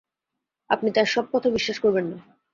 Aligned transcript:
আপনি 0.69 0.89
তার 0.91 1.05
সব 1.05 1.25
কথা 1.33 1.47
বিশ্বাস 1.49 1.77
করবেন 1.79 2.05
না। 2.05 2.17